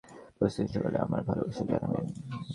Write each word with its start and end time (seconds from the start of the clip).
বোষ্টনের 0.37 0.69
সকলকে 0.73 0.99
আমার 1.05 1.21
ভালবাসা 1.27 1.63
জানাবেন। 1.71 2.05